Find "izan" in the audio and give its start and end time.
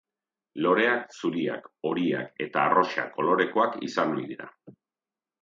3.91-4.17